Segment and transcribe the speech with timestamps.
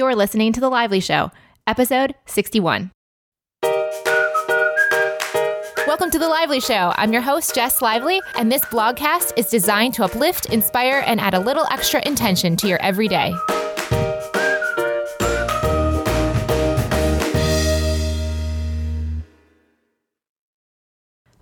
[0.00, 1.30] You're listening to The Lively Show,
[1.66, 2.90] episode 61.
[5.86, 6.94] Welcome to The Lively Show.
[6.96, 11.34] I'm your host, Jess Lively, and this blogcast is designed to uplift, inspire, and add
[11.34, 13.34] a little extra intention to your everyday.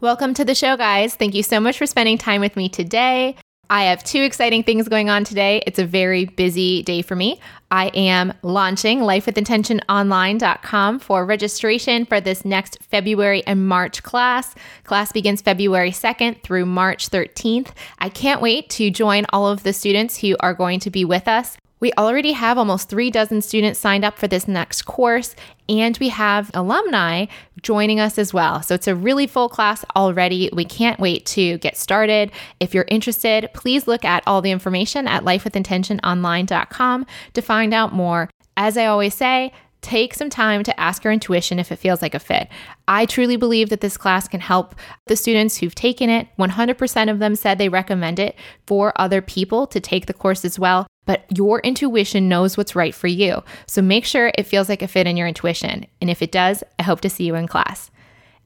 [0.00, 1.14] Welcome to the show, guys.
[1.14, 3.36] Thank you so much for spending time with me today.
[3.70, 5.62] I have two exciting things going on today.
[5.66, 7.38] It's a very busy day for me.
[7.70, 14.54] I am launching lifewithintentiononline.com for registration for this next February and March class.
[14.84, 17.72] Class begins February 2nd through March 13th.
[17.98, 21.28] I can't wait to join all of the students who are going to be with
[21.28, 21.58] us.
[21.80, 25.36] We already have almost three dozen students signed up for this next course,
[25.68, 27.26] and we have alumni
[27.62, 28.62] joining us as well.
[28.62, 30.50] So it's a really full class already.
[30.52, 32.32] We can't wait to get started.
[32.58, 38.28] If you're interested, please look at all the information at lifewithintentiononline.com to find out more.
[38.56, 42.14] As I always say, take some time to ask your intuition if it feels like
[42.14, 42.48] a fit.
[42.88, 44.74] I truly believe that this class can help
[45.06, 46.26] the students who've taken it.
[46.36, 48.34] 100% of them said they recommend it
[48.66, 52.94] for other people to take the course as well but your intuition knows what's right
[52.94, 53.42] for you.
[53.66, 55.86] So make sure it feels like a fit in your intuition.
[56.02, 57.90] And if it does, I hope to see you in class.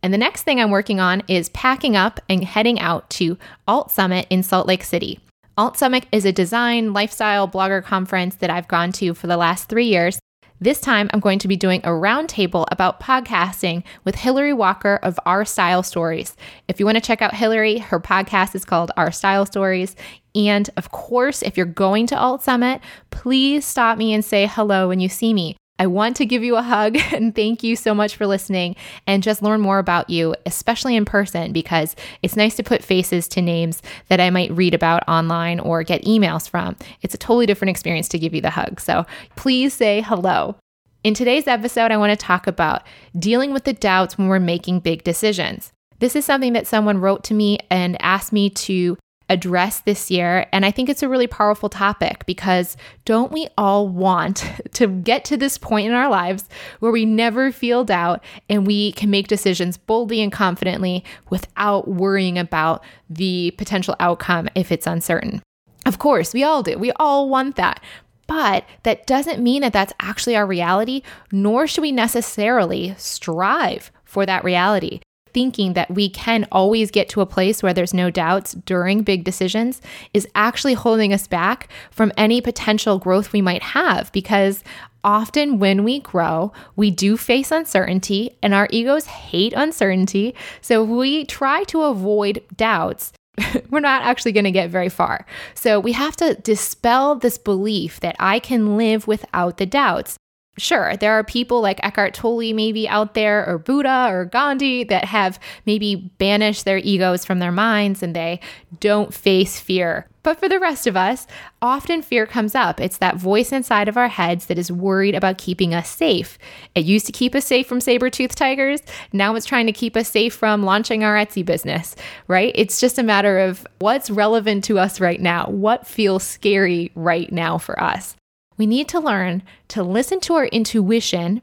[0.01, 3.91] And the next thing I'm working on is packing up and heading out to Alt
[3.91, 5.19] Summit in Salt Lake City.
[5.59, 9.69] Alt Summit is a design, lifestyle, blogger conference that I've gone to for the last
[9.69, 10.21] three years.
[10.63, 15.19] This time, I'm going to be doing a roundtable about podcasting with Hilary Walker of
[15.27, 16.37] Our Style Stories.
[16.69, 19.97] If you want to check out Hilary, her podcast is called Our Style Stories.
[20.37, 24.87] And of course, if you're going to Alt Summit, please stop me and say hello
[24.87, 25.57] when you see me.
[25.83, 28.77] I want to give you a hug and thank you so much for listening
[29.09, 33.27] and just learn more about you, especially in person, because it's nice to put faces
[33.29, 36.77] to names that I might read about online or get emails from.
[37.01, 38.79] It's a totally different experience to give you the hug.
[38.79, 40.55] So please say hello.
[41.03, 42.87] In today's episode, I want to talk about
[43.19, 45.73] dealing with the doubts when we're making big decisions.
[45.99, 48.97] This is something that someone wrote to me and asked me to
[49.29, 50.47] address this year.
[50.53, 55.25] And I think it's a really powerful topic because don't we all want to get
[55.27, 56.49] to this point in our lives
[56.81, 62.39] where we never feel doubt and we can make decisions boldly and confidently without worrying
[62.39, 65.43] about the potential outcome if it's uncertain?
[65.85, 66.79] Of course, we all do.
[66.79, 67.83] We all want that.
[68.29, 71.03] But that doesn't mean that that's actually our reality,
[71.33, 75.01] nor should we necessarily strive for that reality
[75.33, 79.25] thinking that we can always get to a place where there's no doubts during big
[79.25, 79.81] decisions
[80.13, 84.63] is actually holding us back from any potential growth we might have because
[85.05, 90.35] often when we grow, we do face uncertainty and our egos hate uncertainty.
[90.61, 93.13] So if we try to avoid doubts,
[93.71, 95.27] we're not actually going to get very far.
[95.55, 100.17] So we have to dispel this belief that I can live without the doubts.
[100.59, 105.07] Sure, there are people like Eckhart Tolle maybe out there, or Buddha or Gandhi that
[105.07, 108.39] have maybe banished their egos from their minds and they
[108.79, 110.07] don't face fear.
[110.23, 111.27] But for the rest of us,
[111.63, 112.81] often fear comes up.
[112.81, 116.39] It's that voice inside of our heads that is worried about keeping us safe.
[116.75, 118.83] It used to keep us safe from saber toothed tigers.
[119.11, 121.97] Now it's trying to keep us safe from launching our Etsy business,
[122.29, 122.53] right?
[122.55, 127.33] It's just a matter of what's relevant to us right now, what feels scary right
[127.33, 128.17] now for us.
[128.57, 131.43] We need to learn to listen to our intuition,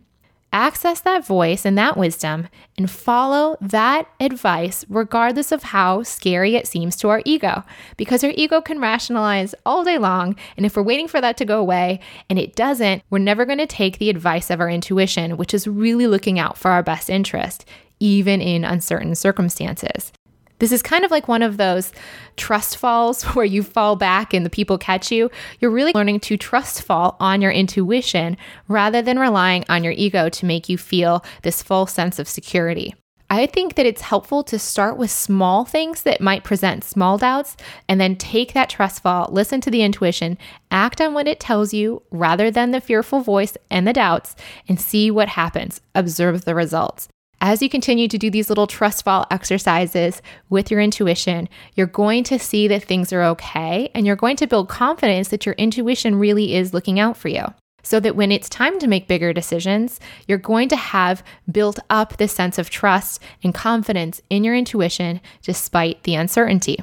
[0.52, 2.48] access that voice and that wisdom,
[2.78, 7.64] and follow that advice regardless of how scary it seems to our ego.
[7.98, 11.46] Because our ego can rationalize all day long, and if we're waiting for that to
[11.46, 12.00] go away
[12.30, 15.68] and it doesn't, we're never going to take the advice of our intuition, which is
[15.68, 17.66] really looking out for our best interest,
[18.00, 20.12] even in uncertain circumstances.
[20.60, 21.92] This is kind of like one of those
[22.38, 25.32] trust falls where you fall back and the people catch you.
[25.60, 28.38] You're really learning to trust fall on your intuition
[28.68, 32.94] rather than relying on your ego to make you feel this full sense of security.
[33.32, 37.56] I think that it's helpful to start with small things that might present small doubts
[37.88, 40.38] and then take that trust fall, listen to the intuition,
[40.72, 44.36] act on what it tells you rather than the fearful voice and the doubts,
[44.68, 45.80] and see what happens.
[45.94, 47.08] Observe the results.
[47.42, 52.26] As you continue to do these little trust fall exercises with your intuition, you're going
[52.26, 56.16] to see that things are okay and you're going to build confidence that your intuition
[56.16, 57.46] really is looking out for you.
[57.82, 62.18] So that when it's time to make bigger decisions, you're going to have built up
[62.18, 66.78] this sense of trust and confidence in your intuition despite the uncertainty.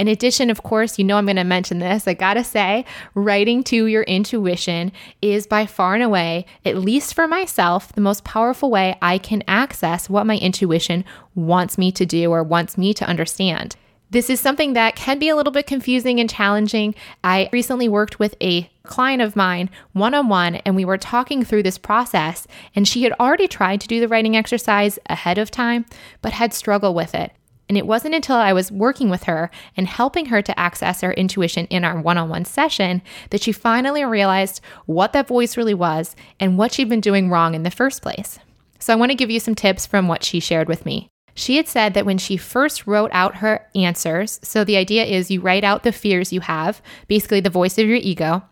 [0.00, 2.08] In addition, of course, you know I'm going to mention this.
[2.08, 7.12] I got to say, writing to your intuition is by far and away, at least
[7.12, 11.04] for myself, the most powerful way I can access what my intuition
[11.34, 13.76] wants me to do or wants me to understand.
[14.08, 16.94] This is something that can be a little bit confusing and challenging.
[17.22, 21.44] I recently worked with a client of mine one on one, and we were talking
[21.44, 22.46] through this process.
[22.74, 25.84] And she had already tried to do the writing exercise ahead of time,
[26.22, 27.32] but had struggled with it.
[27.70, 31.12] And it wasn't until I was working with her and helping her to access her
[31.12, 33.00] intuition in our one on one session
[33.30, 37.54] that she finally realized what that voice really was and what she'd been doing wrong
[37.54, 38.40] in the first place.
[38.80, 41.06] So, I want to give you some tips from what she shared with me.
[41.36, 45.30] She had said that when she first wrote out her answers, so the idea is
[45.30, 48.42] you write out the fears you have, basically the voice of your ego,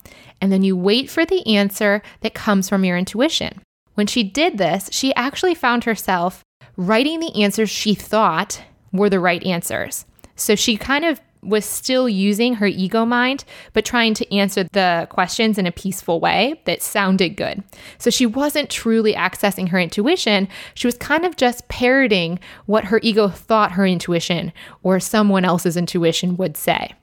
[0.41, 3.63] and then you wait for the answer that comes from your intuition.
[3.95, 6.45] When she did this, she actually found herself
[6.77, 8.63] writing the answers she thought
[8.93, 10.05] were the right answers.
[10.37, 15.07] So she kind of was still using her ego mind, but trying to answer the
[15.11, 17.63] questions in a peaceful way that sounded good.
[17.99, 20.49] So she wasn't truly accessing her intuition.
[20.75, 24.53] She was kind of just parroting what her ego thought her intuition
[24.83, 26.95] or someone else's intuition would say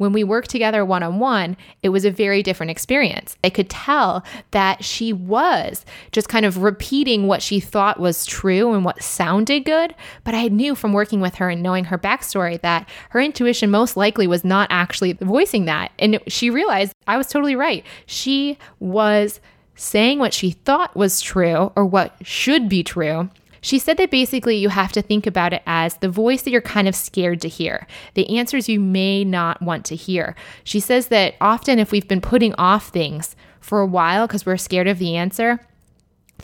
[0.00, 3.36] when we worked together one on one, it was a very different experience.
[3.44, 8.72] I could tell that she was just kind of repeating what she thought was true
[8.72, 9.94] and what sounded good.
[10.24, 13.94] But I knew from working with her and knowing her backstory that her intuition most
[13.94, 15.92] likely was not actually voicing that.
[15.98, 17.84] And she realized I was totally right.
[18.06, 19.38] She was
[19.74, 23.28] saying what she thought was true or what should be true
[23.60, 26.60] she said that basically you have to think about it as the voice that you're
[26.60, 30.34] kind of scared to hear, the answers you may not want to hear.
[30.64, 34.56] She says that often if we've been putting off things for a while because we're
[34.56, 35.60] scared of the answer,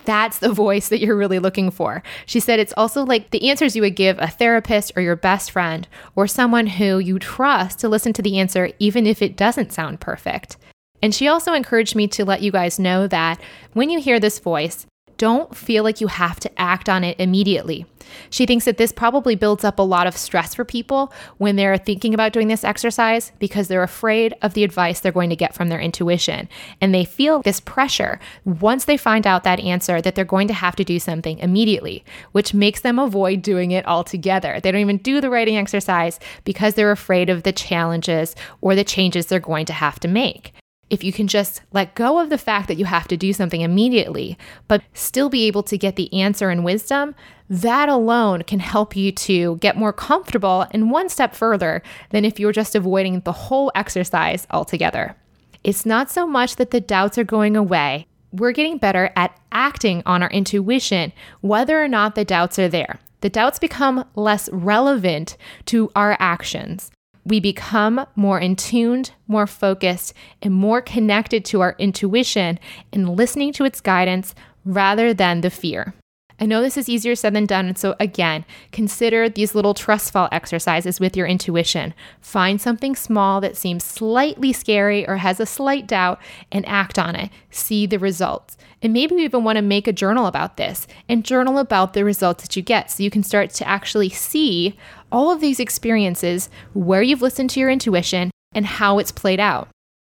[0.04, 2.02] that's the voice that you're really looking for.
[2.26, 5.50] She said it's also like the answers you would give a therapist or your best
[5.50, 9.72] friend or someone who you trust to listen to the answer, even if it doesn't
[9.72, 10.56] sound perfect.
[11.02, 13.40] And she also encouraged me to let you guys know that
[13.74, 14.86] when you hear this voice,
[15.18, 17.86] don't feel like you have to act on it immediately.
[18.30, 21.76] She thinks that this probably builds up a lot of stress for people when they're
[21.76, 25.54] thinking about doing this exercise because they're afraid of the advice they're going to get
[25.54, 26.48] from their intuition.
[26.80, 30.54] And they feel this pressure once they find out that answer that they're going to
[30.54, 34.60] have to do something immediately, which makes them avoid doing it altogether.
[34.60, 38.84] They don't even do the writing exercise because they're afraid of the challenges or the
[38.84, 40.52] changes they're going to have to make
[40.88, 43.60] if you can just let go of the fact that you have to do something
[43.60, 44.38] immediately,
[44.68, 47.14] but still be able to get the answer and wisdom,
[47.50, 52.38] that alone can help you to get more comfortable and one step further than if
[52.38, 55.16] you were just avoiding the whole exercise altogether.
[55.64, 58.06] It's not so much that the doubts are going away.
[58.30, 63.00] We're getting better at acting on our intuition, whether or not the doubts are there.
[63.22, 65.36] The doubts become less relevant
[65.66, 66.90] to our actions
[67.26, 72.58] we become more in tuned, more focused, and more connected to our intuition
[72.92, 74.34] and listening to its guidance
[74.64, 75.94] rather than the fear.
[76.38, 77.66] I know this is easier said than done.
[77.66, 81.94] And so, again, consider these little trust fall exercises with your intuition.
[82.20, 86.20] Find something small that seems slightly scary or has a slight doubt
[86.52, 87.30] and act on it.
[87.50, 88.56] See the results.
[88.82, 92.04] And maybe you even want to make a journal about this and journal about the
[92.04, 94.76] results that you get so you can start to actually see
[95.10, 99.68] all of these experiences where you've listened to your intuition and how it's played out.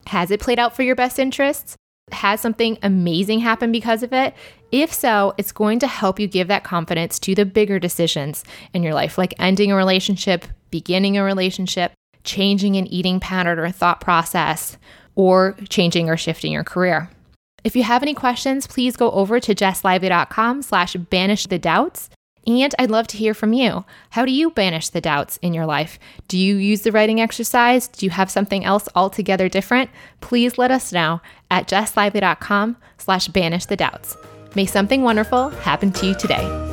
[0.08, 1.75] Has it played out for your best interests?
[2.12, 4.34] Has something amazing happen because of it?
[4.72, 8.84] If so, it's going to help you give that confidence to the bigger decisions in
[8.84, 14.02] your life, like ending a relationship, beginning a relationship, changing an eating pattern or thought
[14.02, 14.78] process,
[15.16, 17.10] or changing or shifting your career.
[17.64, 22.10] If you have any questions, please go over to jesslively.com slash banish the doubts
[22.46, 23.86] and I'd love to hear from you.
[24.12, 26.00] How do you banish the doubts in your life?
[26.28, 27.88] Do you use the writing exercise?
[27.88, 29.90] Do you have something else altogether different?
[30.22, 31.22] Please let us know
[31.52, 34.18] at jesslively.com slash banish the doubts.
[34.56, 36.73] May something wonderful happen to you today.